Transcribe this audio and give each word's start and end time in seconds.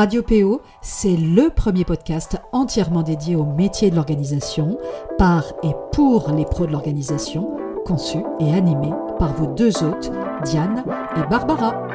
Radio 0.00 0.22
PO, 0.22 0.62
c'est 0.80 1.14
le 1.14 1.50
premier 1.50 1.84
podcast 1.84 2.38
entièrement 2.52 3.02
dédié 3.02 3.36
au 3.36 3.44
métier 3.44 3.90
de 3.90 3.96
l'organisation, 3.96 4.78
par 5.18 5.44
et 5.62 5.74
pour 5.92 6.30
les 6.32 6.46
pros 6.46 6.64
de 6.64 6.72
l'organisation, 6.72 7.54
conçu 7.84 8.16
et 8.40 8.54
animé 8.54 8.88
par 9.18 9.34
vos 9.34 9.48
deux 9.48 9.84
hôtes, 9.84 10.10
Diane 10.42 10.84
et 11.18 11.28
Barbara. 11.28 11.86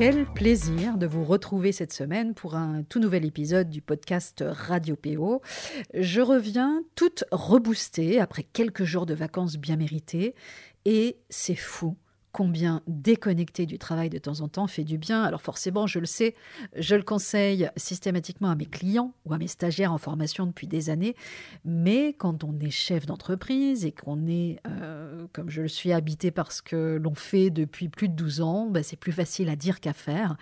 Quel 0.00 0.24
plaisir 0.24 0.96
de 0.96 1.06
vous 1.06 1.24
retrouver 1.24 1.72
cette 1.72 1.92
semaine 1.92 2.32
pour 2.32 2.54
un 2.54 2.82
tout 2.84 3.00
nouvel 3.00 3.26
épisode 3.26 3.68
du 3.68 3.82
podcast 3.82 4.42
Radio 4.48 4.96
PO. 4.96 5.42
Je 5.92 6.22
reviens 6.22 6.82
toute 6.94 7.24
reboostée 7.30 8.18
après 8.18 8.42
quelques 8.42 8.84
jours 8.84 9.04
de 9.04 9.12
vacances 9.12 9.58
bien 9.58 9.76
méritées 9.76 10.34
et 10.86 11.18
c'est 11.28 11.54
fou 11.54 11.98
combien 12.32 12.82
déconnecter 12.86 13.66
du 13.66 13.78
travail 13.78 14.10
de 14.10 14.18
temps 14.18 14.40
en 14.40 14.48
temps 14.48 14.66
fait 14.66 14.84
du 14.84 14.98
bien. 14.98 15.22
Alors 15.22 15.42
forcément, 15.42 15.86
je 15.86 15.98
le 15.98 16.06
sais, 16.06 16.34
je 16.76 16.94
le 16.94 17.02
conseille 17.02 17.68
systématiquement 17.76 18.50
à 18.50 18.54
mes 18.54 18.66
clients 18.66 19.14
ou 19.24 19.34
à 19.34 19.38
mes 19.38 19.48
stagiaires 19.48 19.92
en 19.92 19.98
formation 19.98 20.46
depuis 20.46 20.66
des 20.66 20.90
années, 20.90 21.16
mais 21.64 22.14
quand 22.14 22.44
on 22.44 22.58
est 22.60 22.70
chef 22.70 23.06
d'entreprise 23.06 23.84
et 23.84 23.92
qu'on 23.92 24.26
est, 24.26 24.60
euh, 24.66 25.26
comme 25.32 25.50
je 25.50 25.62
le 25.62 25.68
suis, 25.68 25.92
habité 25.92 26.30
par 26.30 26.52
ce 26.52 26.62
que 26.62 26.98
l'on 27.02 27.14
fait 27.14 27.50
depuis 27.50 27.88
plus 27.88 28.08
de 28.08 28.14
12 28.14 28.40
ans, 28.40 28.66
bah, 28.70 28.82
c'est 28.82 28.96
plus 28.96 29.12
facile 29.12 29.48
à 29.48 29.56
dire 29.56 29.80
qu'à 29.80 29.92
faire. 29.92 30.36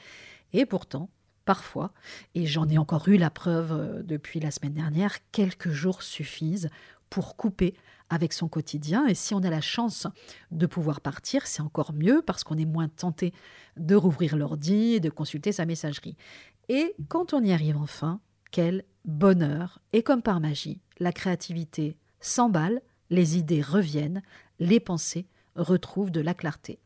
Et 0.53 0.67
pourtant, 0.67 1.09
parfois, 1.45 1.93
et 2.35 2.45
j'en 2.45 2.69
ai 2.69 2.77
encore 2.77 3.09
eu 3.09 3.17
la 3.17 3.31
preuve 3.31 3.73
euh, 3.73 4.03
depuis 4.03 4.39
la 4.39 4.51
semaine 4.51 4.75
dernière, 4.75 5.17
quelques 5.33 5.71
jours 5.71 6.03
suffisent 6.03 6.69
pour 7.11 7.37
couper 7.37 7.75
avec 8.11 8.33
son 8.33 8.49
quotidien. 8.49 9.07
Et 9.07 9.15
si 9.15 9.35
on 9.35 9.43
a 9.43 9.51
la 9.51 9.61
chance 9.61 10.07
de 10.51 10.67
pouvoir 10.67 11.01
partir, 11.01 11.47
c'est 11.47 11.63
encore 11.63 11.93
mieux 11.93 12.23
parce 12.23 12.45
qu'on 12.45 12.59
est 12.59 12.65
moins 12.65 12.89
tenté 12.89 13.33
de 13.77 13.95
rouvrir 13.95 14.37
l'ordi 14.37 14.95
et 14.95 15.01
de 15.01 15.11
consulter 15.11 15.53
sa 15.53 15.67
messagerie. 15.67 16.17
Et 16.69 16.95
quand 17.09 17.33
on 17.33 17.43
y 17.43 17.53
arrive 17.53 17.77
enfin, 17.77 18.21
quel 18.51 18.85
bonheur 19.05 19.81
Et 19.93 20.03
comme 20.03 20.23
par 20.23 20.41
magie, 20.41 20.81
la 20.99 21.13
créativité 21.13 21.97
s'emballe, 22.21 22.83
les 23.11 23.39
idées 23.39 23.63
reviennent, 23.63 24.23
les 24.59 24.81
pensées 24.81 25.27
retrouvent 25.55 26.11
de 26.11 26.21
la 26.21 26.35
clarté. 26.35 26.79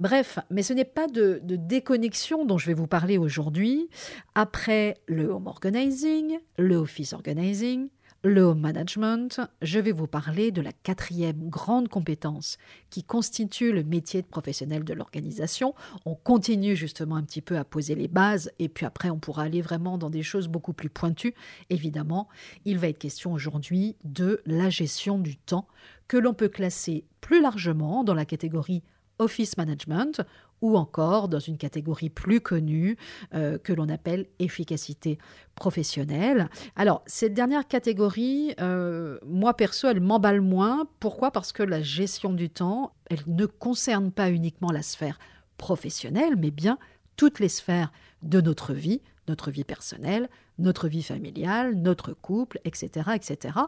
Bref, 0.00 0.40
mais 0.50 0.64
ce 0.64 0.72
n'est 0.72 0.84
pas 0.84 1.06
de, 1.06 1.38
de, 1.44 1.54
déconnexion 1.54 2.44
dont 2.44 2.58
je 2.58 2.66
vais 2.66 2.74
vous 2.74 2.88
parler 2.88 3.18
aujourd'hui. 3.18 3.88
Après 4.34 4.96
le 5.06 5.26
home 5.26 5.46
organizing, 5.46 6.40
le 6.58 6.74
office 6.74 7.12
organizing, 7.12 7.88
le 8.24 8.42
home 8.42 8.60
management, 8.60 9.40
je 9.62 9.80
vais 9.80 9.90
vous 9.90 10.06
parler 10.06 10.52
de 10.52 10.62
la 10.62 10.72
quatrième 10.72 11.48
grande 11.48 11.88
compétence 11.88 12.56
qui 12.88 13.02
constitue 13.02 13.72
le 13.72 13.82
métier 13.82 14.22
de 14.22 14.26
professionnel 14.26 14.84
de 14.84 14.94
l'organisation. 14.94 15.74
On 16.06 16.14
continue 16.14 16.76
justement 16.76 17.16
un 17.16 17.24
petit 17.24 17.40
peu 17.40 17.58
à 17.58 17.64
poser 17.64 17.96
les 17.96 18.06
bases 18.06 18.52
et 18.60 18.68
puis 18.68 18.86
après 18.86 19.10
on 19.10 19.18
pourra 19.18 19.42
aller 19.42 19.60
vraiment 19.60 19.98
dans 19.98 20.10
des 20.10 20.22
choses 20.22 20.46
beaucoup 20.46 20.72
plus 20.72 20.88
pointues. 20.88 21.34
Évidemment, 21.68 22.28
il 22.64 22.78
va 22.78 22.88
être 22.88 22.98
question 22.98 23.32
aujourd'hui 23.32 23.96
de 24.04 24.40
la 24.46 24.70
gestion 24.70 25.18
du 25.18 25.36
temps 25.36 25.66
que 26.06 26.16
l'on 26.16 26.34
peut 26.34 26.48
classer 26.48 27.04
plus 27.20 27.42
largement 27.42 28.04
dans 28.04 28.14
la 28.14 28.24
catégorie 28.24 28.84
Office 29.22 29.56
Management 29.56 30.22
ou 30.60 30.76
encore 30.76 31.28
dans 31.28 31.40
une 31.40 31.58
catégorie 31.58 32.08
plus 32.08 32.40
connue 32.40 32.96
euh, 33.34 33.58
que 33.58 33.72
l'on 33.72 33.88
appelle 33.88 34.26
efficacité 34.38 35.18
professionnelle. 35.54 36.48
Alors, 36.76 37.02
cette 37.06 37.34
dernière 37.34 37.66
catégorie, 37.66 38.54
euh, 38.60 39.18
moi 39.26 39.54
perso, 39.54 39.88
elle 39.88 40.00
m'emballe 40.00 40.40
moins. 40.40 40.86
Pourquoi? 41.00 41.32
Parce 41.32 41.52
que 41.52 41.62
la 41.62 41.82
gestion 41.82 42.32
du 42.32 42.48
temps, 42.48 42.92
elle 43.10 43.22
ne 43.26 43.46
concerne 43.46 44.12
pas 44.12 44.30
uniquement 44.30 44.70
la 44.70 44.82
sphère 44.82 45.18
professionnelle, 45.58 46.36
mais 46.36 46.50
bien 46.50 46.78
toutes 47.16 47.40
les 47.40 47.48
sphères 47.48 47.92
de 48.22 48.40
notre 48.40 48.72
vie, 48.72 49.02
notre 49.28 49.50
vie 49.50 49.64
personnelle, 49.64 50.28
notre 50.58 50.88
vie 50.88 51.02
familiale, 51.02 51.74
notre 51.74 52.12
couple, 52.12 52.60
etc. 52.64 53.10
etc. 53.14 53.58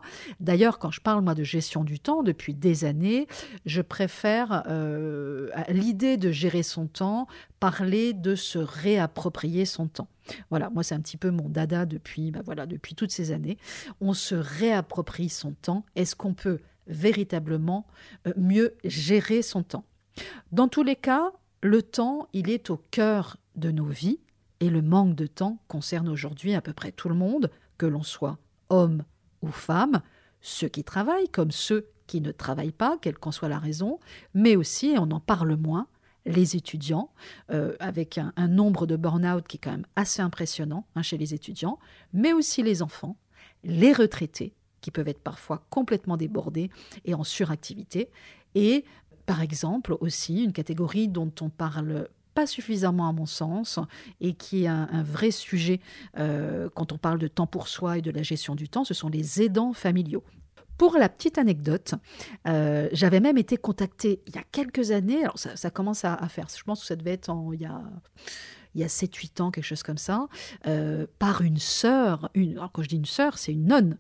D'ailleurs, 0.41 0.79
quand 0.79 0.91
je 0.91 1.01
parle 1.01 1.23
moi 1.23 1.35
de 1.35 1.45
gestion 1.45 1.85
du 1.85 1.99
temps 2.01 2.23
depuis 2.23 2.55
des 2.55 2.85
années, 2.85 3.27
je 3.65 3.81
préfère 3.81 4.65
euh, 4.69 5.51
l'idée 5.69 6.17
de 6.17 6.31
gérer 6.31 6.63
son 6.63 6.87
temps, 6.87 7.27
parler 7.61 8.13
de 8.13 8.35
se 8.35 8.59
réapproprier 8.59 9.65
son 9.65 9.89
temps. 9.89 10.09
Voilà, 10.51 10.71
moi 10.71 10.83
c'est 10.83 10.95
un 10.95 11.01
petit 11.01 11.17
peu 11.17 11.31
mon 11.31 11.49
dada 11.49 11.87
depuis, 11.87 12.31
bah 12.31 12.41
voilà, 12.45 12.67
depuis 12.67 12.95
toutes 12.95 13.13
ces 13.13 13.31
années. 13.31 13.59
On 14.01 14.15
se 14.15 14.35
réapproprie 14.35 15.29
son 15.29 15.53
temps. 15.53 15.85
Est-ce 15.97 16.17
qu'on 16.17 16.35
peut 16.35 16.61
véritablement 16.87 17.87
euh, 18.27 18.33
mieux 18.37 18.75
gérer 18.85 19.43
son 19.43 19.63
temps? 19.63 19.85
Dans 20.53 20.69
tous 20.69 20.83
les 20.83 20.97
cas, 20.97 21.33
le 21.63 21.83
temps, 21.83 22.29
il 22.33 22.51
est 22.51 22.71
au 22.71 22.77
cœur 22.91 23.37
de 23.57 23.71
nos 23.71 23.87
vies 23.87 24.21
et 24.61 24.71
le 24.71 24.83
manque 24.83 25.15
de 25.15 25.27
temps 25.27 25.59
concerne 25.69 26.09
aujourd'hui 26.09 26.55
à 26.55 26.61
peu 26.61 26.73
près 26.73 26.93
tout 26.93 27.09
le 27.09 27.15
monde, 27.15 27.51
que 27.79 27.87
l'on 27.87 28.03
soit 28.03 28.39
homme 28.69 29.05
ou 29.43 29.49
femme, 29.49 30.01
ceux 30.41 30.69
qui 30.69 30.85
travaillent 30.85 31.29
comme 31.29 31.51
ceux 31.51 31.89
qui 32.07 32.21
ne 32.21 32.33
travaillent 32.33 32.73
pas, 32.73 32.99
quelle 33.01 33.19
qu'en 33.19 33.33
soit 33.33 33.49
la 33.49 33.59
raison, 33.59 33.99
mais 34.35 34.57
aussi, 34.57 34.95
on 34.99 35.11
en 35.11 35.21
parle 35.21 35.57
moins, 35.57 35.87
les 36.27 36.57
étudiants, 36.57 37.11
euh, 37.51 37.75
avec 37.81 38.19
un, 38.19 38.49
nombre 38.49 38.87
de 38.87 38.97
burn-out 38.97 39.47
qui 39.47 39.57
est 39.57 39.61
quand 39.61 39.71
même 39.71 39.87
assez 39.97 40.23
impressionnant 40.23 40.87
hein, 40.95 41.03
chez 41.03 41.19
les 41.19 41.35
étudiants, 41.35 41.79
mais 42.13 42.33
aussi 42.33 42.63
les 42.63 42.83
enfants, 42.83 43.17
les 43.63 43.93
retraités, 43.93 44.55
qui 44.81 44.91
peuvent 44.91 45.09
être 45.09 45.23
parfois 45.23 45.65
complètement 45.71 46.17
débordés 46.17 46.71
et 47.05 47.15
en 47.15 47.25
suractivité, 47.25 48.11
et 48.55 48.85
par 49.27 49.41
exemple 49.41 49.97
aussi 50.01 50.45
une 50.45 50.53
catégorie 50.53 51.09
dont 51.09 51.33
on 51.41 51.49
parle 51.49 52.09
pas 52.35 52.47
suffisamment 52.47 53.09
à 53.09 53.13
mon 53.13 53.27
sens 53.27 53.79
et 54.21 54.35
qui 54.35 54.65
est 54.65 54.69
un, 54.69 55.03
vrai 55.03 55.31
sujet 55.31 55.81
euh, 56.19 56.69
quand 56.75 56.93
on 56.93 56.99
parle 56.99 57.19
de 57.19 57.29
temps 57.29 57.47
pour 57.47 57.69
soi 57.69 57.99
et 57.99 58.03
de 58.03 58.11
la 58.11 58.23
gestion 58.23 58.55
du 58.55 58.69
temps, 58.69 58.85
ce 58.85 58.95
sont 58.95 59.09
les 59.09 59.43
aidants 59.43 59.73
familiaux. 59.73 60.25
Pour 60.77 60.97
la 60.99 61.09
petite 61.09 61.39
anecdote, 61.39 61.95
euh, 62.49 62.89
j'avais 62.93 63.21
même 63.21 63.39
été 63.39 63.57
contactée 63.57 64.21
il 64.27 64.35
y 64.35 64.39
a 64.39 64.43
quelques 64.51 64.91
années, 64.91 65.23
alors 65.23 65.39
ça, 65.39 65.71
commence 65.71 66.05
à, 66.05 66.17
faire, 66.29 66.49
je 66.55 66.65
pense 66.65 66.81
que 66.81 66.87
ça 66.87 66.97
devait 66.97 67.13
être 67.13 67.31
en, 67.31 67.53
il 67.53 67.61
y 67.61 67.67
a 67.67 67.81
il 68.77 68.81
y 68.81 68.85
a 68.85 68.89
7-8 68.89 69.41
ans, 69.41 69.51
quelque 69.53 69.65
chose 69.65 69.85
comme 69.85 69.99
ça, 69.99 70.27
euh, 70.67 71.07
par 71.21 71.43
une 71.43 71.59
sœur, 71.59 72.29
une, 72.35 72.59
alors 72.59 72.73
quand 72.73 72.83
je 72.83 72.89
dis 72.89 72.97
une 72.97 73.05
sœur, 73.05 73.39
c'est 73.39 73.53
une 73.53 73.67
nonne 73.67 73.99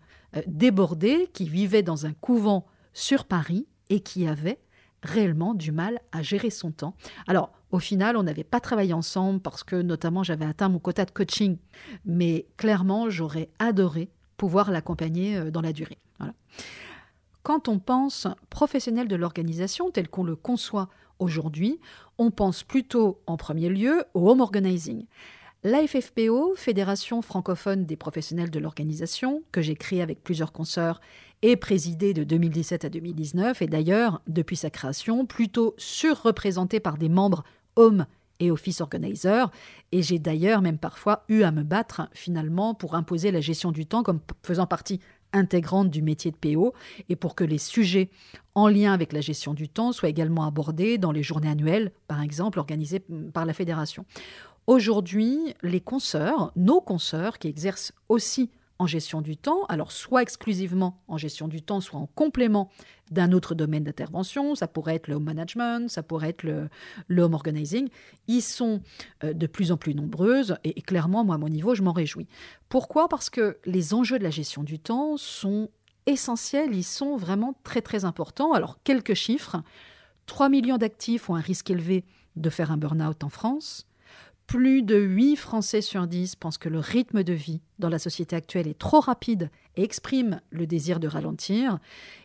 débordée 0.48 1.30
qui 1.32 1.48
vivait 1.48 1.84
dans 1.84 2.06
un 2.06 2.12
couvent 2.12 2.66
sur 2.92 3.24
Paris 3.24 3.68
et 3.88 4.00
qui 4.00 4.26
avait 4.26 4.58
réellement 5.04 5.54
du 5.54 5.70
mal 5.70 6.00
à 6.10 6.22
gérer 6.22 6.50
son 6.50 6.72
temps. 6.72 6.94
Alors, 7.28 7.52
au 7.70 7.78
final, 7.78 8.16
on 8.16 8.22
n'avait 8.22 8.44
pas 8.44 8.60
travaillé 8.60 8.92
ensemble 8.92 9.40
parce 9.40 9.62
que 9.62 9.76
notamment 9.76 10.22
j'avais 10.22 10.44
atteint 10.44 10.68
mon 10.68 10.78
quota 10.78 11.04
de 11.04 11.10
coaching, 11.10 11.58
mais 12.04 12.46
clairement, 12.56 13.10
j'aurais 13.10 13.50
adoré 13.58 14.10
pouvoir 14.36 14.70
l'accompagner 14.70 15.36
euh, 15.36 15.50
dans 15.50 15.60
la 15.60 15.72
durée. 15.72 15.98
Quand 17.42 17.68
on 17.68 17.78
pense 17.78 18.26
professionnel 18.48 19.06
de 19.06 19.16
l'organisation 19.16 19.90
tel 19.90 20.08
qu'on 20.08 20.24
le 20.24 20.34
conçoit 20.34 20.88
aujourd'hui, 21.18 21.78
on 22.16 22.30
pense 22.30 22.62
plutôt 22.62 23.20
en 23.26 23.36
premier 23.36 23.68
lieu 23.68 24.04
au 24.14 24.30
home 24.30 24.40
organizing. 24.40 25.04
L'AFFPO, 25.66 26.56
Fédération 26.56 27.22
francophone 27.22 27.86
des 27.86 27.96
professionnels 27.96 28.50
de 28.50 28.58
l'organisation, 28.58 29.42
que 29.50 29.62
j'ai 29.62 29.76
créée 29.76 30.02
avec 30.02 30.22
plusieurs 30.22 30.52
consoeurs 30.52 31.00
et 31.40 31.56
présidée 31.56 32.12
de 32.12 32.22
2017 32.22 32.84
à 32.84 32.90
2019, 32.90 33.62
est 33.62 33.66
d'ailleurs, 33.66 34.20
depuis 34.26 34.56
sa 34.56 34.68
création, 34.68 35.24
plutôt 35.24 35.74
surreprésentée 35.78 36.80
par 36.80 36.98
des 36.98 37.08
membres 37.08 37.44
Home 37.76 38.04
et 38.40 38.50
Office 38.50 38.82
Organizer. 38.82 39.50
Et 39.90 40.02
j'ai 40.02 40.18
d'ailleurs 40.18 40.60
même 40.60 40.76
parfois 40.76 41.24
eu 41.30 41.44
à 41.44 41.50
me 41.50 41.62
battre 41.62 42.10
finalement 42.12 42.74
pour 42.74 42.94
imposer 42.94 43.30
la 43.30 43.40
gestion 43.40 43.72
du 43.72 43.86
temps 43.86 44.02
comme 44.02 44.20
faisant 44.42 44.66
partie 44.66 45.00
intégrante 45.32 45.90
du 45.90 46.02
métier 46.02 46.30
de 46.30 46.36
PO 46.36 46.74
et 47.08 47.16
pour 47.16 47.34
que 47.34 47.42
les 47.42 47.58
sujets 47.58 48.10
en 48.54 48.68
lien 48.68 48.92
avec 48.92 49.12
la 49.14 49.22
gestion 49.22 49.54
du 49.54 49.70
temps 49.70 49.92
soient 49.92 50.10
également 50.10 50.46
abordés 50.46 50.98
dans 50.98 51.10
les 51.10 51.22
journées 51.22 51.48
annuelles, 51.48 51.90
par 52.06 52.20
exemple, 52.20 52.58
organisées 52.58 53.02
par 53.32 53.46
la 53.46 53.54
fédération. 53.54 54.04
Aujourd'hui, 54.66 55.54
les 55.62 55.80
consoeurs, 55.80 56.52
nos 56.56 56.80
consoeurs 56.80 57.38
qui 57.38 57.48
exercent 57.48 57.92
aussi 58.08 58.50
en 58.78 58.86
gestion 58.86 59.20
du 59.20 59.36
temps, 59.36 59.64
alors 59.68 59.92
soit 59.92 60.22
exclusivement 60.22 61.02
en 61.06 61.16
gestion 61.16 61.48
du 61.48 61.62
temps, 61.62 61.80
soit 61.80 62.00
en 62.00 62.06
complément 62.06 62.70
d'un 63.10 63.32
autre 63.32 63.54
domaine 63.54 63.84
d'intervention, 63.84 64.54
ça 64.54 64.66
pourrait 64.66 64.96
être 64.96 65.08
le 65.08 65.14
home 65.14 65.24
management, 65.24 65.88
ça 65.90 66.02
pourrait 66.02 66.30
être 66.30 66.42
le, 66.42 67.22
home 67.22 67.34
organizing, 67.34 67.88
ils 68.26 68.42
sont 68.42 68.80
euh, 69.22 69.32
de 69.32 69.46
plus 69.46 69.70
en 69.70 69.76
plus 69.76 69.94
nombreuses 69.94 70.56
et, 70.64 70.80
clairement, 70.82 71.24
moi, 71.24 71.36
à 71.36 71.38
mon 71.38 71.48
niveau, 71.48 71.74
je 71.74 71.82
m'en 71.82 71.92
réjouis. 71.92 72.26
Pourquoi? 72.68 73.08
Parce 73.08 73.30
que 73.30 73.58
les 73.64 73.94
enjeux 73.94 74.18
de 74.18 74.24
la 74.24 74.30
gestion 74.30 74.62
du 74.62 74.78
temps 74.78 75.16
sont 75.16 75.68
essentiels, 76.06 76.74
ils 76.74 76.84
sont 76.84 77.16
vraiment 77.16 77.54
très 77.64 77.82
très 77.82 78.04
importants. 78.04 78.52
Alors, 78.52 78.78
quelques 78.82 79.14
chiffres. 79.14 79.62
3 80.26 80.48
millions 80.48 80.78
d'actifs 80.78 81.28
ont 81.28 81.34
un 81.34 81.40
risque 81.40 81.70
élevé 81.70 82.06
de 82.36 82.48
faire 82.48 82.72
un 82.72 82.78
burn-out 82.78 83.22
en 83.24 83.28
France. 83.28 83.86
Plus 84.46 84.82
de 84.82 84.96
8 84.96 85.36
Français 85.36 85.80
sur 85.80 86.06
10 86.06 86.36
pensent 86.36 86.58
que 86.58 86.68
le 86.68 86.78
rythme 86.78 87.24
de 87.24 87.32
vie 87.32 87.60
dans 87.78 87.88
la 87.88 87.98
société 87.98 88.36
actuelle 88.36 88.68
est 88.68 88.78
trop 88.78 89.00
rapide 89.00 89.50
et 89.76 89.82
exprime 89.82 90.40
le 90.50 90.66
désir 90.66 91.00
de 91.00 91.08
ralentir. 91.08 91.78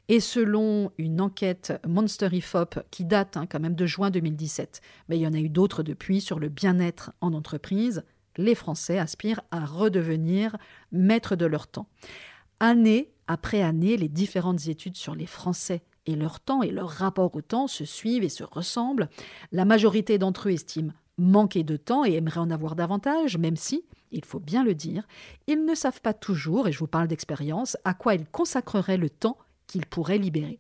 Et 0.09 0.19
selon 0.19 0.91
une 0.97 1.21
enquête 1.21 1.73
Monster 1.87 2.29
IFOP 2.31 2.79
qui 2.91 3.05
date 3.05 3.37
hein, 3.37 3.47
quand 3.47 3.59
même 3.59 3.75
de 3.75 3.85
juin 3.85 4.11
2017, 4.11 4.81
mais 5.07 5.17
il 5.17 5.21
y 5.21 5.27
en 5.27 5.33
a 5.33 5.39
eu 5.39 5.49
d'autres 5.49 5.81
depuis 5.81 6.21
sur 6.21 6.39
le 6.39 6.49
bien-être 6.49 7.13
en 7.21 7.33
entreprise, 7.33 8.03
les 8.37 8.55
Français 8.55 8.99
aspirent 8.99 9.41
à 9.51 9.65
redevenir 9.65 10.57
maîtres 10.91 11.35
de 11.35 11.45
leur 11.45 11.67
temps. 11.67 11.87
Année 12.59 13.11
après 13.27 13.61
année, 13.61 13.95
les 13.95 14.09
différentes 14.09 14.67
études 14.67 14.97
sur 14.97 15.15
les 15.15 15.27
Français 15.27 15.83
et 16.05 16.15
leur 16.15 16.39
temps 16.39 16.63
et 16.63 16.71
leur 16.71 16.89
rapport 16.89 17.35
au 17.35 17.41
temps 17.41 17.67
se 17.67 17.85
suivent 17.85 18.23
et 18.23 18.29
se 18.29 18.43
ressemblent. 18.43 19.09
La 19.51 19.65
majorité 19.65 20.17
d'entre 20.17 20.49
eux 20.49 20.53
estiment 20.53 20.93
manquer 21.19 21.63
de 21.63 21.77
temps 21.77 22.05
et 22.05 22.13
aimeraient 22.13 22.39
en 22.39 22.51
avoir 22.51 22.75
davantage, 22.75 23.37
même 23.37 23.55
si, 23.55 23.83
il 24.11 24.25
faut 24.25 24.39
bien 24.39 24.63
le 24.63 24.73
dire, 24.73 25.07
ils 25.47 25.65
ne 25.65 25.75
savent 25.75 26.01
pas 26.01 26.13
toujours, 26.13 26.67
et 26.67 26.71
je 26.71 26.79
vous 26.79 26.87
parle 26.87 27.07
d'expérience, 27.07 27.77
à 27.83 27.93
quoi 27.93 28.15
ils 28.15 28.25
consacreraient 28.25 28.97
le 28.97 29.09
temps 29.09 29.37
qu'ils 29.67 29.85
pourraient 29.85 30.17
libérer. 30.17 30.59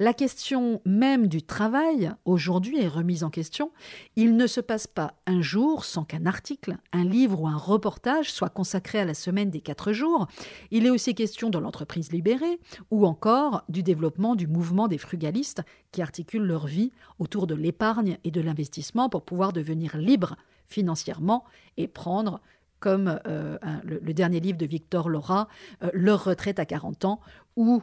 La 0.00 0.14
question 0.14 0.80
même 0.84 1.26
du 1.26 1.42
travail, 1.42 2.12
aujourd'hui, 2.24 2.78
est 2.78 2.86
remise 2.86 3.24
en 3.24 3.30
question. 3.30 3.72
Il 4.14 4.36
ne 4.36 4.46
se 4.46 4.60
passe 4.60 4.86
pas 4.86 5.14
un 5.26 5.42
jour 5.42 5.84
sans 5.84 6.04
qu'un 6.04 6.24
article, 6.24 6.76
un 6.92 7.02
livre 7.02 7.42
ou 7.42 7.48
un 7.48 7.56
reportage 7.56 8.32
soit 8.32 8.48
consacré 8.48 9.00
à 9.00 9.04
la 9.04 9.14
semaine 9.14 9.50
des 9.50 9.60
quatre 9.60 9.92
jours. 9.92 10.28
Il 10.70 10.86
est 10.86 10.90
aussi 10.90 11.16
question 11.16 11.50
de 11.50 11.58
l'entreprise 11.58 12.12
libérée 12.12 12.60
ou 12.92 13.06
encore 13.06 13.64
du 13.68 13.82
développement 13.82 14.36
du 14.36 14.46
mouvement 14.46 14.86
des 14.86 14.98
frugalistes 14.98 15.62
qui 15.90 16.00
articulent 16.00 16.46
leur 16.46 16.68
vie 16.68 16.92
autour 17.18 17.48
de 17.48 17.56
l'épargne 17.56 18.18
et 18.22 18.30
de 18.30 18.40
l'investissement 18.40 19.08
pour 19.08 19.24
pouvoir 19.24 19.52
devenir 19.52 19.96
libres 19.96 20.36
financièrement 20.68 21.42
et 21.76 21.88
prendre 21.88 22.40
comme 22.78 23.18
euh, 23.26 23.58
le, 23.82 24.14
dernier 24.14 24.38
livre 24.38 24.58
de 24.58 24.66
Victor 24.66 25.08
Laura, 25.08 25.48
euh, 25.82 25.90
Leur 25.92 26.22
retraite 26.22 26.60
à 26.60 26.66
40 26.66 27.04
ans, 27.04 27.20
ou 27.56 27.82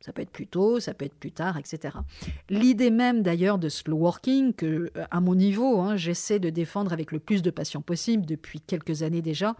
ça 0.00 0.12
peut 0.12 0.22
être 0.22 0.30
plus 0.30 0.46
tôt, 0.46 0.80
ça 0.80 0.94
peut 0.94 1.04
être 1.04 1.14
plus 1.14 1.32
tard, 1.32 1.56
etc. 1.58 1.98
L'idée 2.48 2.90
même 2.90 3.22
d'ailleurs 3.22 3.58
de 3.58 3.68
slow 3.68 3.98
working, 3.98 4.54
que 4.54 4.90
euh, 4.96 5.04
à 5.10 5.20
mon 5.20 5.34
niveau, 5.34 5.80
hein, 5.80 5.96
j'essaie 5.96 6.38
de 6.38 6.50
défendre 6.50 6.92
avec 6.92 7.12
le 7.12 7.18
plus 7.18 7.42
de 7.42 7.50
passion 7.50 7.82
possible 7.82 8.24
depuis 8.26 8.60
quelques 8.60 9.02
années 9.02 9.22
déjà, 9.22 9.54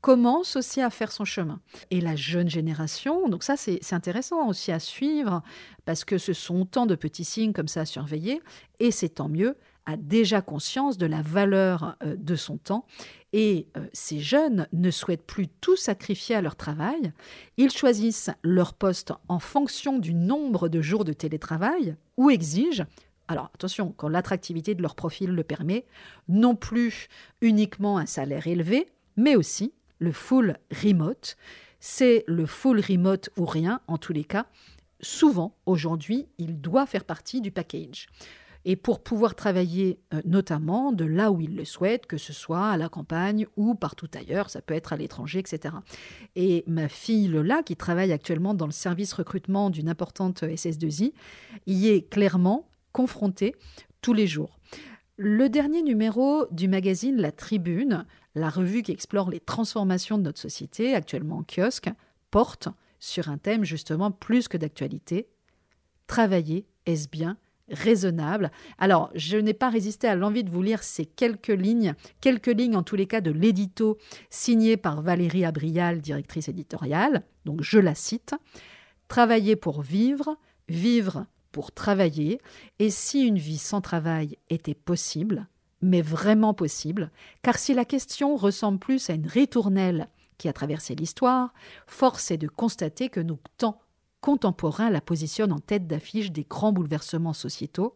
commence 0.00 0.54
aussi 0.54 0.80
à 0.80 0.90
faire 0.90 1.10
son 1.10 1.24
chemin. 1.24 1.60
Et 1.90 2.00
la 2.00 2.14
jeune 2.14 2.48
génération, 2.48 3.28
donc 3.28 3.42
ça 3.42 3.56
c'est 3.56 3.92
intéressant 3.92 4.48
aussi 4.48 4.70
à 4.70 4.78
suivre, 4.78 5.42
parce 5.84 6.04
que 6.04 6.18
ce 6.18 6.32
sont 6.32 6.64
tant 6.64 6.86
de 6.86 6.94
petits 6.94 7.24
signes 7.24 7.52
comme 7.52 7.68
ça 7.68 7.80
à 7.80 7.86
surveiller, 7.86 8.40
et 8.78 8.90
c'est 8.90 9.08
tant 9.08 9.28
mieux, 9.28 9.56
a 9.86 9.96
déjà 9.96 10.42
conscience 10.42 10.98
de 10.98 11.06
la 11.06 11.22
valeur 11.22 11.96
euh, 12.02 12.16
de 12.16 12.36
son 12.36 12.58
temps 12.58 12.86
et 13.32 13.68
euh, 13.76 13.86
ces 13.92 14.20
jeunes 14.20 14.66
ne 14.72 14.90
souhaitent 14.90 15.26
plus 15.26 15.48
tout 15.48 15.76
sacrifier 15.76 16.36
à 16.36 16.42
leur 16.42 16.56
travail. 16.56 17.12
Ils 17.56 17.70
choisissent 17.70 18.30
leur 18.42 18.74
poste 18.74 19.12
en 19.28 19.38
fonction 19.38 19.98
du 19.98 20.14
nombre 20.14 20.68
de 20.68 20.82
jours 20.82 21.04
de 21.04 21.12
télétravail 21.12 21.96
ou 22.16 22.30
exigent, 22.30 22.86
alors 23.28 23.50
attention, 23.54 23.92
quand 23.96 24.08
l'attractivité 24.08 24.74
de 24.74 24.82
leur 24.82 24.94
profil 24.94 25.30
le 25.30 25.42
permet, 25.42 25.84
non 26.28 26.54
plus 26.54 27.08
uniquement 27.40 27.98
un 27.98 28.06
salaire 28.06 28.46
élevé, 28.46 28.86
mais 29.16 29.34
aussi 29.34 29.72
le 29.98 30.12
full 30.12 30.58
remote. 30.70 31.36
C'est 31.80 32.24
le 32.26 32.46
full 32.46 32.80
remote 32.80 33.30
ou 33.36 33.44
rien, 33.44 33.80
en 33.88 33.98
tous 33.98 34.12
les 34.12 34.24
cas. 34.24 34.46
Souvent, 35.00 35.56
aujourd'hui, 35.66 36.26
il 36.38 36.60
doit 36.60 36.86
faire 36.86 37.04
partie 37.04 37.40
du 37.40 37.50
package 37.50 38.06
et 38.68 38.74
pour 38.74 39.00
pouvoir 39.00 39.36
travailler 39.36 40.00
euh, 40.12 40.20
notamment 40.24 40.90
de 40.90 41.04
là 41.04 41.30
où 41.30 41.40
ils 41.40 41.54
le 41.54 41.64
souhaitent, 41.64 42.06
que 42.06 42.18
ce 42.18 42.32
soit 42.32 42.68
à 42.68 42.76
la 42.76 42.88
campagne 42.88 43.46
ou 43.56 43.76
partout 43.76 44.08
ailleurs, 44.12 44.50
ça 44.50 44.60
peut 44.60 44.74
être 44.74 44.92
à 44.92 44.96
l'étranger, 44.96 45.38
etc. 45.38 45.76
Et 46.34 46.64
ma 46.66 46.88
fille 46.88 47.28
Lola, 47.28 47.62
qui 47.62 47.76
travaille 47.76 48.10
actuellement 48.10 48.54
dans 48.54 48.66
le 48.66 48.72
service 48.72 49.12
recrutement 49.12 49.70
d'une 49.70 49.88
importante 49.88 50.42
SS2I, 50.42 51.12
y 51.68 51.88
est 51.88 52.10
clairement 52.10 52.68
confrontée 52.90 53.54
tous 54.02 54.12
les 54.12 54.26
jours. 54.26 54.58
Le 55.16 55.48
dernier 55.48 55.82
numéro 55.82 56.46
du 56.50 56.66
magazine 56.66 57.16
La 57.18 57.30
Tribune, 57.30 58.04
la 58.34 58.50
revue 58.50 58.82
qui 58.82 58.90
explore 58.90 59.30
les 59.30 59.40
transformations 59.40 60.18
de 60.18 60.24
notre 60.24 60.40
société, 60.40 60.92
actuellement 60.92 61.38
en 61.38 61.44
kiosque, 61.44 61.88
porte 62.32 62.68
sur 62.98 63.28
un 63.28 63.38
thème 63.38 63.64
justement 63.64 64.10
plus 64.10 64.48
que 64.48 64.56
d'actualité. 64.56 65.28
Travailler, 66.08 66.66
est-ce 66.84 67.08
bien 67.08 67.38
raisonnable. 67.70 68.50
Alors, 68.78 69.10
je 69.14 69.36
n'ai 69.36 69.54
pas 69.54 69.70
résisté 69.70 70.08
à 70.08 70.14
l'envie 70.14 70.44
de 70.44 70.50
vous 70.50 70.62
lire 70.62 70.82
ces 70.82 71.04
quelques 71.04 71.48
lignes, 71.48 71.94
quelques 72.20 72.46
lignes 72.46 72.76
en 72.76 72.82
tous 72.82 72.96
les 72.96 73.06
cas 73.06 73.20
de 73.20 73.30
l'édito 73.30 73.98
signé 74.30 74.76
par 74.76 75.00
Valérie 75.02 75.44
Abrial, 75.44 76.00
directrice 76.00 76.48
éditoriale. 76.48 77.22
Donc, 77.44 77.62
je 77.62 77.78
la 77.78 77.94
cite. 77.94 78.34
Travailler 79.08 79.56
pour 79.56 79.82
vivre, 79.82 80.36
vivre 80.68 81.26
pour 81.52 81.72
travailler, 81.72 82.40
et 82.78 82.90
si 82.90 83.22
une 83.22 83.38
vie 83.38 83.58
sans 83.58 83.80
travail 83.80 84.36
était 84.50 84.74
possible, 84.74 85.48
mais 85.80 86.02
vraiment 86.02 86.54
possible, 86.54 87.10
car 87.42 87.58
si 87.58 87.72
la 87.72 87.84
question 87.84 88.36
ressemble 88.36 88.78
plus 88.78 89.08
à 89.08 89.14
une 89.14 89.26
ritournelle 89.26 90.08
qui 90.38 90.48
a 90.48 90.52
traversé 90.52 90.94
l'histoire, 90.94 91.54
force 91.86 92.30
est 92.30 92.36
de 92.36 92.48
constater 92.48 93.08
que 93.08 93.20
nos 93.20 93.38
temps 93.56 93.80
contemporain 94.26 94.90
la 94.90 95.00
positionne 95.00 95.52
en 95.52 95.60
tête 95.60 95.86
d'affiche 95.86 96.32
des 96.32 96.42
grands 96.42 96.72
bouleversements 96.72 97.32
sociétaux. 97.32 97.94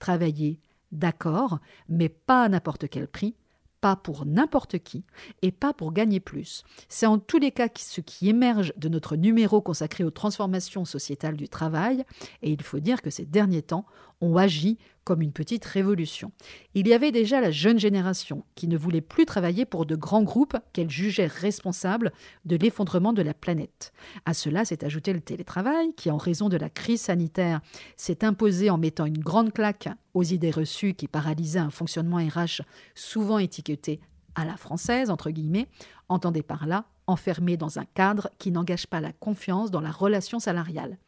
Travailler, 0.00 0.58
d'accord, 0.90 1.60
mais 1.88 2.08
pas 2.08 2.42
à 2.42 2.48
n'importe 2.48 2.88
quel 2.88 3.06
prix, 3.06 3.36
pas 3.80 3.94
pour 3.94 4.26
n'importe 4.26 4.80
qui 4.80 5.04
et 5.40 5.52
pas 5.52 5.72
pour 5.72 5.92
gagner 5.92 6.18
plus. 6.18 6.64
C'est 6.88 7.06
en 7.06 7.20
tous 7.20 7.38
les 7.38 7.52
cas 7.52 7.68
ce 7.76 8.00
qui 8.00 8.28
émerge 8.28 8.72
de 8.76 8.88
notre 8.88 9.14
numéro 9.14 9.60
consacré 9.60 10.02
aux 10.02 10.10
transformations 10.10 10.84
sociétales 10.84 11.36
du 11.36 11.48
travail, 11.48 12.04
et 12.42 12.50
il 12.50 12.62
faut 12.64 12.80
dire 12.80 13.00
que 13.00 13.10
ces 13.10 13.24
derniers 13.24 13.62
temps 13.62 13.86
ont 14.20 14.36
agi 14.36 14.78
comme 15.08 15.22
une 15.22 15.32
petite 15.32 15.64
révolution. 15.64 16.32
Il 16.74 16.86
y 16.86 16.92
avait 16.92 17.12
déjà 17.12 17.40
la 17.40 17.50
jeune 17.50 17.78
génération 17.78 18.44
qui 18.56 18.68
ne 18.68 18.76
voulait 18.76 19.00
plus 19.00 19.24
travailler 19.24 19.64
pour 19.64 19.86
de 19.86 19.96
grands 19.96 20.22
groupes 20.22 20.58
qu'elle 20.74 20.90
jugeait 20.90 21.28
responsables 21.28 22.12
de 22.44 22.56
l'effondrement 22.56 23.14
de 23.14 23.22
la 23.22 23.32
planète. 23.32 23.94
À 24.26 24.34
cela 24.34 24.66
s'est 24.66 24.84
ajouté 24.84 25.14
le 25.14 25.22
télétravail 25.22 25.94
qui, 25.96 26.10
en 26.10 26.18
raison 26.18 26.50
de 26.50 26.58
la 26.58 26.68
crise 26.68 27.00
sanitaire, 27.00 27.62
s'est 27.96 28.22
imposé 28.22 28.68
en 28.68 28.76
mettant 28.76 29.06
une 29.06 29.16
grande 29.16 29.54
claque 29.54 29.88
aux 30.12 30.24
idées 30.24 30.50
reçues 30.50 30.92
qui 30.92 31.08
paralysaient 31.08 31.58
un 31.58 31.70
fonctionnement 31.70 32.18
RH 32.18 32.60
souvent 32.94 33.38
étiqueté 33.38 34.00
à 34.38 34.44
la 34.44 34.56
française, 34.56 35.10
entre 35.10 35.30
guillemets, 35.30 35.66
entendez 36.08 36.42
par 36.42 36.66
là 36.66 36.84
enfermé 37.08 37.56
dans 37.56 37.78
un 37.78 37.84
cadre 37.86 38.30
qui 38.38 38.52
n'engage 38.52 38.86
pas 38.86 39.00
la 39.00 39.12
confiance 39.12 39.70
dans 39.70 39.80
la 39.80 39.90
relation 39.90 40.38
salariale. 40.38 40.98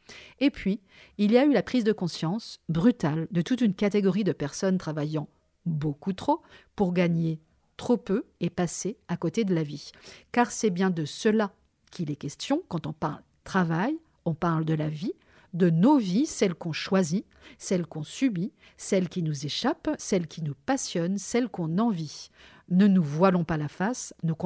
Et 0.41 0.51
puis, 0.51 0.81
il 1.19 1.31
y 1.31 1.39
a 1.39 1.45
eu 1.45 1.53
la 1.53 1.63
prise 1.63 1.85
de 1.85 1.93
conscience 1.93 2.59
brutale 2.69 3.29
de 3.31 3.43
toute 3.43 3.61
une 3.61 3.75
catégorie 3.75 4.25
de 4.25 4.33
personnes 4.33 4.79
travaillant 4.79 5.29
beaucoup 5.67 6.13
trop 6.13 6.43
pour 6.75 6.93
gagner 6.93 7.39
trop 7.77 7.99
peu 7.99 8.25
et 8.41 8.51
passer 8.51 8.97
à 9.09 9.17
côté 9.17 9.45
de 9.45 9.55
la 9.55 9.63
vie. 9.63 9.93
Car 10.33 10.51
c'est 10.51 10.71
bien 10.71 10.91
de 10.91 11.05
cela 11.05 11.53
qu'il 11.91 12.11
est 12.11 12.17
question 12.17 12.63
quand 12.69 12.87
on 12.87 12.93
parle 12.93 13.23
travail, 13.45 13.97
on 14.25 14.35
parle 14.35 14.65
de 14.65 14.75
la 14.75 14.89
vie, 14.89 15.13
de 15.53 15.71
nos 15.71 15.99
vies, 15.99 16.27
celles 16.27 16.55
qu'on 16.55 16.73
choisit, 16.73 17.27
celles 17.59 17.87
qu'on 17.87 18.03
subit, 18.03 18.53
celles 18.77 19.09
qui 19.09 19.23
nous 19.23 19.47
échappent, 19.47 19.91
celles 19.99 20.27
qui 20.27 20.43
nous 20.43 20.55
passionnent, 20.67 21.19
celles 21.19 21.49
qu'on 21.49 21.79
envie. 21.79 22.31
Ne 22.69 22.87
nous 22.87 23.03
voilons 23.03 23.45
pas 23.45 23.57
la 23.57 23.69
face, 23.69 24.15
nous, 24.23 24.37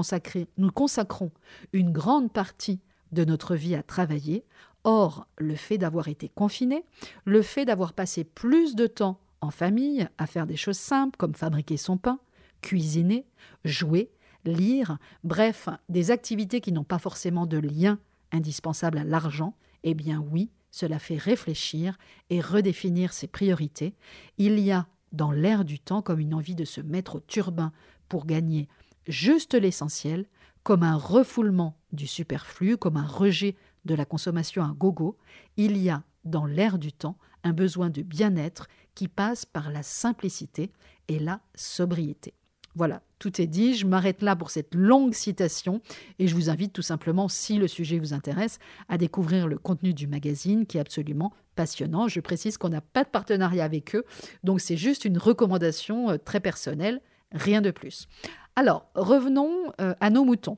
nous 0.57 0.71
consacrons 0.71 1.31
une 1.73 1.93
grande 1.93 2.33
partie 2.33 2.81
de 3.13 3.25
notre 3.25 3.55
vie 3.55 3.75
à 3.75 3.83
travailler. 3.83 4.45
Or, 4.85 5.27
le 5.39 5.55
fait 5.55 5.79
d'avoir 5.79 6.09
été 6.09 6.29
confiné, 6.29 6.85
le 7.25 7.43
fait 7.43 7.65
d'avoir 7.65 7.93
passé 7.93 8.25
plus 8.25 8.75
de 8.75 8.87
temps 8.87 9.19
en 9.41 9.51
famille 9.51 10.09
à 10.19 10.27
faire 10.27 10.47
des 10.47 10.57
choses 10.57 10.79
simples 10.79 11.17
comme 11.17 11.35
fabriquer 11.35 11.77
son 11.77 11.97
pain, 11.97 12.19
cuisiner, 12.63 13.27
jouer, 13.65 14.11
lire, 14.45 14.99
bref, 15.23 15.69
des 15.89 16.11
activités 16.11 16.61
qui 16.61 16.73
n'ont 16.73 16.85
pas 16.85 16.99
forcément 16.99 17.47
de 17.47 17.59
lien 17.59 17.99
indispensable 18.33 18.99
à 18.99 19.05
l'argent, 19.05 19.55
eh 19.85 19.95
bien 19.95 20.23
oui, 20.31 20.51
cela 20.75 20.99
fait 20.99 21.19
réfléchir 21.19 21.97
et 22.31 22.41
redéfinir 22.41 23.13
ses 23.13 23.29
priorités. 23.29 23.95
Il 24.39 24.59
y 24.59 24.73
a 24.73 24.89
dans 25.13 25.31
l'air 25.31 25.65
du 25.65 25.79
temps 25.79 26.03
comme 26.03 26.19
une 26.19 26.35
envie 26.35 26.57
de 26.57 26.65
se 26.65 26.81
mettre 26.81 27.15
au 27.15 27.21
turbin 27.21 27.73
pour 28.09 28.27
gagner 28.27 28.69
juste 29.07 29.55
l'essentiel, 29.55 30.27
comme 30.65 30.83
un 30.83 30.97
refoulement 30.97 31.79
du 31.93 32.09
superflu, 32.09 32.77
comme 32.77 32.97
un 32.97 33.07
rejet 33.07 33.55
de 33.85 33.95
la 33.95 34.05
consommation 34.05 34.65
à 34.65 34.73
gogo, 34.77 35.17
il 35.57 35.77
y 35.77 35.91
a 35.91 36.03
dans 36.25 36.45
l'air 36.45 36.81
du 36.81 36.93
temps 36.93 37.19
un 37.45 37.53
besoin 37.53 37.89
de 37.89 38.03
bien-être 38.03 38.67
qui 38.97 39.07
passe 39.07 39.47
par 39.47 39.71
la 39.71 39.85
simplicité 39.85 40.73
et 41.07 41.21
la 41.21 41.41
sobriété. 41.55 42.35
Voilà, 42.75 43.01
tout 43.25 43.41
est 43.41 43.47
dit. 43.47 43.75
Je 43.75 43.87
m'arrête 43.87 44.21
là 44.21 44.37
pour 44.37 44.51
cette 44.51 44.75
longue 44.75 45.15
citation 45.15 45.81
et 46.19 46.29
je 46.29 46.35
vous 46.35 46.51
invite 46.51 46.75
tout 46.75 46.83
simplement, 46.83 47.29
si 47.29 47.57
le 47.57 47.69
sujet 47.69 47.99
vous 47.99 48.13
intéresse, 48.13 48.59
à 48.91 48.99
découvrir 48.99 49.49
le 49.49 49.57
contenu 49.57 49.95
du 49.95 50.07
magazine 50.07 50.67
qui 50.67 50.77
est 50.77 50.81
absolument 50.81 51.33
passionnant. 51.57 52.07
Je 52.07 52.21
précise 52.21 52.59
qu'on 52.59 52.69
n'a 52.69 52.83
pas 52.83 53.03
de 53.03 53.09
partenariat 53.09 53.65
avec 53.65 53.95
eux, 53.97 54.05
donc 54.43 54.61
c'est 54.61 54.77
juste 54.77 55.07
une 55.07 55.17
recommandation 55.17 56.11
euh, 56.11 56.19
très 56.19 56.41
personnelle 56.41 57.01
Rien 57.33 57.61
de 57.63 57.73
plus. 57.73 58.07
Alors, 58.55 58.87
revenons 58.95 59.73
euh, 59.81 59.95
à 60.01 60.11
nos 60.11 60.25
moutons. 60.25 60.57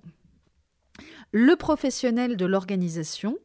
Le 1.33 1.57
professionnel 1.57 2.37
de 2.37 2.45
l'organisation 2.45 3.39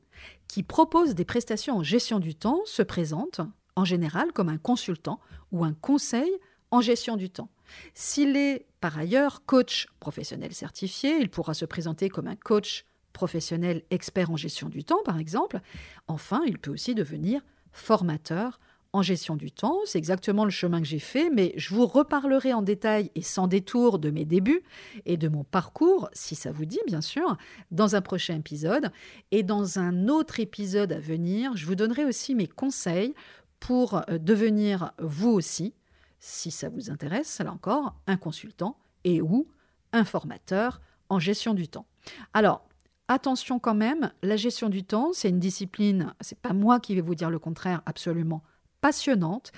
qui 0.49 0.63
propose 0.63 1.15
des 1.15 1.23
prestations 1.23 1.77
en 1.77 1.83
gestion 1.83 2.19
du 2.19 2.35
temps 2.35 2.59
se 2.65 2.81
présente 2.81 3.39
en 3.77 3.85
général 3.85 4.33
comme 4.33 4.49
un 4.49 4.57
consultant 4.57 5.21
ou 5.53 5.63
un 5.63 5.73
conseil 5.73 6.29
en 6.71 6.81
gestion 6.81 7.15
du 7.15 7.29
temps. 7.29 7.49
S'il 7.93 8.35
est 8.37 8.65
par 8.79 8.97
ailleurs 8.97 9.45
coach 9.45 9.87
professionnel 9.99 10.53
certifié, 10.53 11.17
il 11.19 11.29
pourra 11.29 11.53
se 11.53 11.65
présenter 11.65 12.09
comme 12.09 12.27
un 12.27 12.35
coach 12.35 12.85
professionnel 13.13 13.83
expert 13.89 14.31
en 14.31 14.37
gestion 14.37 14.69
du 14.69 14.83
temps, 14.83 15.03
par 15.03 15.19
exemple. 15.19 15.59
Enfin, 16.07 16.41
il 16.47 16.57
peut 16.57 16.71
aussi 16.71 16.95
devenir 16.95 17.41
formateur 17.71 18.59
en 18.93 19.01
gestion 19.01 19.35
du 19.35 19.51
temps. 19.51 19.79
C'est 19.85 19.97
exactement 19.97 20.43
le 20.43 20.51
chemin 20.51 20.81
que 20.81 20.87
j'ai 20.87 20.99
fait, 20.99 21.29
mais 21.29 21.53
je 21.55 21.73
vous 21.73 21.85
reparlerai 21.87 22.53
en 22.53 22.61
détail 22.61 23.11
et 23.15 23.21
sans 23.21 23.47
détour 23.47 23.99
de 23.99 24.09
mes 24.09 24.25
débuts 24.25 24.63
et 25.05 25.17
de 25.17 25.27
mon 25.27 25.43
parcours, 25.43 26.09
si 26.13 26.35
ça 26.35 26.51
vous 26.51 26.65
dit 26.65 26.81
bien 26.87 27.01
sûr, 27.01 27.37
dans 27.71 27.95
un 27.95 28.01
prochain 28.01 28.35
épisode. 28.35 28.91
Et 29.31 29.43
dans 29.43 29.79
un 29.79 30.07
autre 30.07 30.39
épisode 30.39 30.91
à 30.91 30.99
venir, 30.99 31.55
je 31.55 31.65
vous 31.65 31.75
donnerai 31.75 32.05
aussi 32.05 32.35
mes 32.35 32.47
conseils 32.47 33.13
pour 33.59 34.01
euh, 34.09 34.17
devenir 34.17 34.91
vous 34.99 35.29
aussi, 35.29 35.73
si 36.21 36.51
ça 36.51 36.69
vous 36.69 36.89
intéresse, 36.89 37.39
là 37.39 37.51
encore, 37.51 37.95
un 38.07 38.15
consultant 38.15 38.77
et 39.03 39.21
ou 39.21 39.47
un 39.91 40.05
formateur 40.05 40.79
en 41.09 41.19
gestion 41.19 41.53
du 41.53 41.67
temps. 41.67 41.87
Alors, 42.33 42.61
attention 43.07 43.59
quand 43.59 43.73
même, 43.73 44.11
la 44.21 44.37
gestion 44.37 44.69
du 44.69 44.83
temps, 44.83 45.09
c'est 45.13 45.29
une 45.29 45.39
discipline, 45.39 46.13
c'est 46.21 46.39
pas 46.39 46.53
moi 46.53 46.79
qui 46.79 46.95
vais 46.95 47.01
vous 47.01 47.15
dire 47.15 47.29
le 47.29 47.39
contraire, 47.39 47.81
absolument 47.85 48.43
passionnante. 48.79 49.51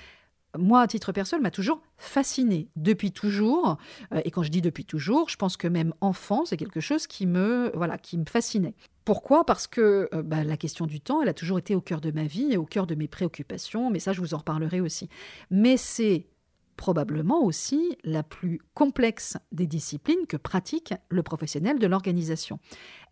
Moi, 0.56 0.80
à 0.80 0.86
titre 0.86 1.12
personnel, 1.12 1.42
m'a 1.42 1.50
toujours 1.50 1.82
fascinée 1.96 2.68
depuis 2.76 3.12
toujours. 3.12 3.76
Euh, 4.12 4.22
et 4.24 4.30
quand 4.30 4.42
je 4.42 4.50
dis 4.50 4.62
depuis 4.62 4.84
toujours, 4.84 5.28
je 5.28 5.36
pense 5.36 5.56
que 5.56 5.66
même 5.68 5.92
enfant, 6.00 6.44
c'est 6.44 6.56
quelque 6.56 6.80
chose 6.80 7.06
qui 7.06 7.26
me, 7.26 7.72
voilà, 7.74 7.98
qui 7.98 8.16
me 8.16 8.24
fascinait. 8.24 8.74
Pourquoi? 9.04 9.44
Parce 9.44 9.66
que 9.66 10.08
euh, 10.14 10.22
bah, 10.22 10.44
la 10.44 10.56
question 10.56 10.86
du 10.86 11.00
temps, 11.00 11.22
elle 11.22 11.28
a 11.28 11.34
toujours 11.34 11.58
été 11.58 11.74
au 11.74 11.80
cœur 11.80 12.00
de 12.00 12.12
ma 12.12 12.24
vie 12.24 12.52
et 12.52 12.56
au 12.56 12.64
cœur 12.64 12.86
de 12.86 12.94
mes 12.94 13.08
préoccupations. 13.08 13.90
Mais 13.90 13.98
ça, 13.98 14.12
je 14.12 14.20
vous 14.20 14.32
en 14.32 14.38
reparlerai 14.38 14.80
aussi. 14.80 15.08
Mais 15.50 15.76
c'est 15.76 16.26
probablement 16.76 17.42
aussi 17.42 17.96
la 18.04 18.22
plus 18.22 18.60
complexe 18.74 19.36
des 19.52 19.66
disciplines 19.66 20.26
que 20.28 20.36
pratique 20.36 20.94
le 21.08 21.22
professionnel 21.22 21.78
de 21.78 21.86
l'organisation. 21.86 22.58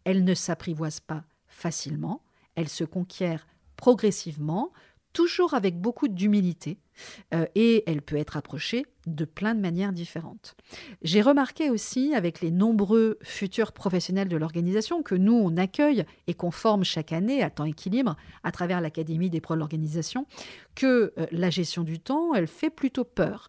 Elle 0.04 0.24
ne 0.24 0.34
s'apprivoise 0.34 1.00
pas 1.00 1.24
facilement, 1.48 2.22
elle 2.54 2.68
se 2.68 2.84
conquiert 2.84 3.46
progressivement 3.76 4.72
toujours 5.12 5.54
avec 5.54 5.80
beaucoup 5.80 6.08
d'humilité, 6.08 6.78
euh, 7.34 7.46
et 7.54 7.82
elle 7.86 8.02
peut 8.02 8.16
être 8.16 8.36
approchée 8.36 8.86
de 9.06 9.24
plein 9.24 9.54
de 9.54 9.60
manières 9.60 9.92
différentes. 9.92 10.54
J'ai 11.02 11.22
remarqué 11.22 11.70
aussi 11.70 12.14
avec 12.14 12.40
les 12.40 12.50
nombreux 12.50 13.18
futurs 13.22 13.72
professionnels 13.72 14.28
de 14.28 14.36
l'organisation 14.36 15.02
que 15.02 15.14
nous, 15.14 15.34
on 15.34 15.56
accueille 15.56 16.04
et 16.26 16.34
qu'on 16.34 16.50
forme 16.50 16.84
chaque 16.84 17.12
année 17.12 17.42
à 17.42 17.50
temps 17.50 17.64
équilibre 17.64 18.16
à 18.44 18.52
travers 18.52 18.80
l'Académie 18.80 19.30
des 19.30 19.40
pros 19.40 19.54
de 19.54 19.58
l'organisation, 19.58 20.26
que 20.74 21.12
euh, 21.18 21.26
la 21.32 21.50
gestion 21.50 21.82
du 21.82 21.98
temps, 21.98 22.34
elle 22.34 22.46
fait 22.46 22.70
plutôt 22.70 23.04
peur. 23.04 23.48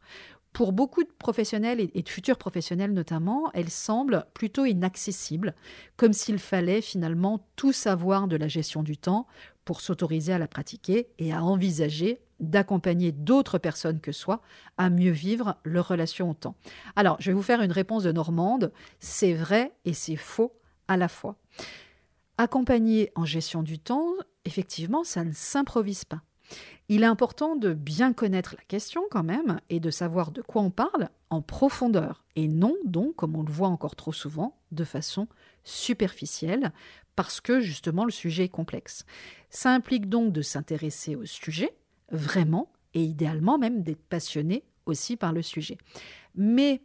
Pour 0.54 0.72
beaucoup 0.72 1.04
de 1.04 1.10
professionnels 1.18 1.90
et 1.96 2.04
de 2.04 2.10
futurs 2.10 2.38
professionnels 2.38 2.94
notamment, 2.94 3.50
elle 3.56 3.72
semble 3.72 4.28
plutôt 4.36 4.66
inaccessible, 4.66 5.56
comme 5.98 6.14
s'il 6.14 6.38
fallait 6.38 6.82
finalement 6.82 7.44
tout 7.56 7.74
savoir 7.74 8.28
de 8.28 8.36
la 8.36 8.48
gestion 8.48 8.84
du 8.84 8.96
temps 8.96 9.26
pour 9.66 9.82
s'autoriser 9.82 10.34
à 10.34 10.38
la 10.38 10.48
pratiquer 10.48 11.10
et 11.18 11.34
à 11.34 11.44
envisager 11.44 12.20
d'accompagner 12.40 13.12
d'autres 13.12 13.58
personnes 13.58 14.00
que 14.00 14.12
soi 14.12 14.42
à 14.78 14.90
mieux 14.90 15.12
vivre 15.12 15.56
leur 15.64 15.88
relation 15.88 16.30
au 16.30 16.34
temps. 16.34 16.56
Alors, 16.96 17.18
je 17.20 17.32
vais 17.32 17.36
vous 17.36 17.42
faire 17.42 17.62
une 17.62 17.72
réponse 17.72 18.04
de 18.04 18.12
Normande. 18.12 18.72
C'est 19.00 19.34
vrai 19.34 19.74
et 19.86 19.94
c'est 19.94 20.16
faux 20.16 20.54
à 20.88 20.98
la 20.98 21.08
fois. 21.08 21.38
Accompagner 22.38 23.12
en 23.16 23.26
gestion 23.26 23.64
du 23.64 23.80
temps, 23.80 24.08
effectivement, 24.46 25.04
ça 25.04 25.24
ne 25.24 25.32
s'improvise 25.32 26.04
pas. 26.04 26.22
Il 26.90 27.04
est 27.04 27.08
important 27.08 27.56
de 27.56 27.74
bien 27.74 28.14
connaître 28.14 28.56
la 28.58 28.64
question 28.66 29.04
quand 29.10 29.24
même 29.24 29.60
et 29.70 29.80
de 29.80 29.90
savoir 29.90 30.32
de 30.32 30.42
quoi 30.42 30.62
on 30.62 30.70
parle 30.70 31.10
en 31.30 31.42
profondeur 31.42 32.24
et 32.36 32.48
non 32.48 32.76
donc, 32.86 33.16
comme 33.16 33.36
on 33.36 33.44
le 33.44 33.52
voit 33.52 33.70
encore 33.70 33.96
trop 33.96 34.12
souvent, 34.12 34.58
de 34.72 34.84
façon 34.84 35.28
superficielle 35.64 36.72
parce 37.16 37.42
que 37.42 37.60
justement 37.60 38.06
le 38.06 38.12
sujet 38.12 38.46
est 38.46 38.50
complexe. 38.50 39.06
Ça 39.50 39.72
implique 39.72 40.10
donc 40.10 40.34
de 40.34 40.42
s'intéresser 40.42 41.16
au 41.16 41.26
sujet, 41.26 41.74
vraiment, 42.12 42.72
et 42.94 43.04
idéalement 43.04 43.58
même 43.58 43.84
d'être 43.84 44.04
passionné 44.04 44.64
aussi 44.86 45.16
par 45.16 45.34
le 45.34 45.42
sujet. 45.42 45.78
Mais 46.36 46.82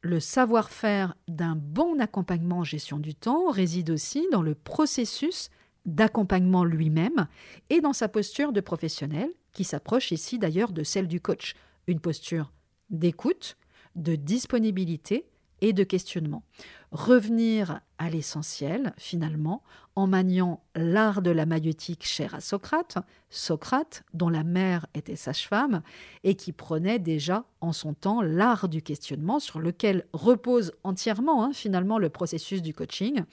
le 0.00 0.20
savoir-faire 0.20 1.14
d'un 1.26 1.56
bon 1.56 2.00
accompagnement 2.00 2.58
en 2.58 2.64
gestion 2.64 2.98
du 2.98 3.14
temps 3.14 3.50
réside 3.50 3.90
aussi 3.90 4.26
dans 4.30 4.42
le 4.42 4.54
processus 4.54 5.50
d'accompagnement 5.88 6.64
lui-même 6.64 7.26
et 7.70 7.80
dans 7.80 7.92
sa 7.92 8.08
posture 8.08 8.52
de 8.52 8.60
professionnel, 8.60 9.30
qui 9.52 9.64
s'approche 9.64 10.12
ici 10.12 10.38
d'ailleurs 10.38 10.72
de 10.72 10.84
celle 10.84 11.08
du 11.08 11.20
coach. 11.20 11.54
Une 11.86 12.00
posture 12.00 12.52
d'écoute, 12.90 13.56
de 13.96 14.14
disponibilité 14.14 15.26
et 15.60 15.72
de 15.72 15.82
questionnement. 15.82 16.44
Revenir 16.92 17.80
à 17.98 18.10
l'essentiel, 18.10 18.92
finalement, 18.96 19.64
en 19.96 20.06
maniant 20.06 20.62
l'art 20.76 21.22
de 21.22 21.30
la 21.30 21.46
maïeutique 21.46 22.06
cher 22.06 22.34
à 22.34 22.40
Socrate, 22.40 22.98
Socrate, 23.30 24.04
dont 24.14 24.28
la 24.28 24.44
mère 24.44 24.86
était 24.94 25.16
sage-femme, 25.16 25.82
et 26.22 26.36
qui 26.36 26.52
prenait 26.52 27.00
déjà 27.00 27.44
en 27.60 27.72
son 27.72 27.94
temps 27.94 28.22
l'art 28.22 28.68
du 28.68 28.82
questionnement 28.82 29.40
sur 29.40 29.58
lequel 29.58 30.06
repose 30.12 30.72
entièrement, 30.84 31.42
hein, 31.42 31.52
finalement, 31.52 31.98
le 31.98 32.10
processus 32.10 32.62
du 32.62 32.72
coaching, 32.72 33.24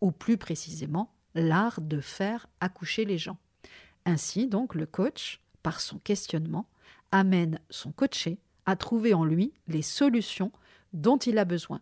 ou 0.00 0.10
plus 0.10 0.36
précisément, 0.36 1.12
l'art 1.38 1.80
de 1.80 2.00
faire 2.00 2.46
accoucher 2.60 3.04
les 3.04 3.18
gens. 3.18 3.38
Ainsi, 4.04 4.46
donc, 4.46 4.74
le 4.74 4.86
coach, 4.86 5.40
par 5.62 5.80
son 5.80 5.98
questionnement, 5.98 6.68
amène 7.12 7.58
son 7.70 7.92
coaché 7.92 8.38
à 8.66 8.76
trouver 8.76 9.14
en 9.14 9.24
lui 9.24 9.52
les 9.66 9.82
solutions 9.82 10.52
dont 10.92 11.16
il 11.16 11.38
a 11.38 11.44
besoin. 11.44 11.80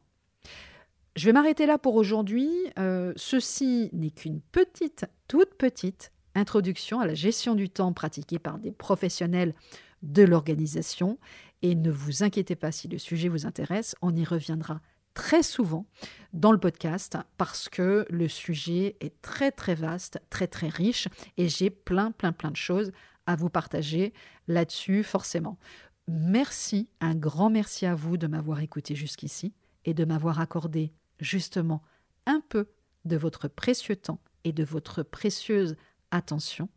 Je 1.16 1.24
vais 1.24 1.32
m'arrêter 1.32 1.66
là 1.66 1.78
pour 1.78 1.94
aujourd'hui. 1.94 2.50
Euh, 2.78 3.12
ceci 3.16 3.90
n'est 3.92 4.10
qu'une 4.10 4.40
petite, 4.40 5.06
toute 5.28 5.54
petite 5.54 6.12
introduction 6.34 7.00
à 7.00 7.06
la 7.06 7.14
gestion 7.14 7.54
du 7.54 7.70
temps 7.70 7.92
pratiquée 7.92 8.38
par 8.38 8.58
des 8.58 8.70
professionnels 8.70 9.54
de 10.02 10.22
l'organisation. 10.22 11.18
Et 11.62 11.74
ne 11.74 11.90
vous 11.90 12.22
inquiétez 12.22 12.54
pas 12.54 12.70
si 12.70 12.86
le 12.86 12.98
sujet 12.98 13.28
vous 13.28 13.46
intéresse, 13.46 13.96
on 14.02 14.14
y 14.14 14.24
reviendra 14.24 14.80
très 15.16 15.42
souvent 15.42 15.86
dans 16.34 16.52
le 16.52 16.60
podcast 16.60 17.16
parce 17.38 17.70
que 17.70 18.06
le 18.10 18.28
sujet 18.28 18.96
est 19.00 19.22
très 19.22 19.50
très 19.50 19.74
vaste, 19.74 20.20
très 20.28 20.46
très 20.46 20.68
riche 20.68 21.08
et 21.38 21.48
j'ai 21.48 21.70
plein 21.70 22.12
plein 22.12 22.32
plein 22.32 22.50
de 22.50 22.56
choses 22.56 22.92
à 23.24 23.34
vous 23.34 23.48
partager 23.48 24.12
là-dessus 24.46 25.02
forcément. 25.02 25.58
Merci, 26.06 26.90
un 27.00 27.14
grand 27.14 27.48
merci 27.48 27.86
à 27.86 27.94
vous 27.94 28.18
de 28.18 28.26
m'avoir 28.26 28.60
écouté 28.60 28.94
jusqu'ici 28.94 29.54
et 29.86 29.94
de 29.94 30.04
m'avoir 30.04 30.38
accordé 30.38 30.92
justement 31.18 31.82
un 32.26 32.42
peu 32.46 32.68
de 33.06 33.16
votre 33.16 33.48
précieux 33.48 33.96
temps 33.96 34.20
et 34.44 34.52
de 34.52 34.64
votre 34.64 35.02
précieuse 35.02 35.76
attention. 36.10 36.68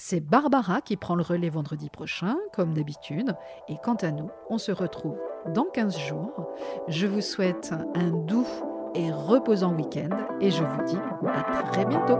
C'est 0.00 0.20
Barbara 0.20 0.80
qui 0.80 0.96
prend 0.96 1.16
le 1.16 1.24
relais 1.24 1.48
vendredi 1.48 1.90
prochain, 1.90 2.36
comme 2.52 2.72
d'habitude, 2.72 3.34
et 3.66 3.74
quant 3.82 3.96
à 3.96 4.12
nous, 4.12 4.30
on 4.48 4.56
se 4.56 4.70
retrouve 4.70 5.18
dans 5.52 5.64
15 5.64 5.98
jours. 5.98 6.54
Je 6.86 7.08
vous 7.08 7.20
souhaite 7.20 7.74
un 7.96 8.10
doux 8.10 8.46
et 8.94 9.10
reposant 9.10 9.74
week-end 9.74 10.16
et 10.40 10.52
je 10.52 10.62
vous 10.62 10.84
dis 10.84 10.98
à 11.26 11.62
très 11.72 11.84
bientôt. 11.84 12.18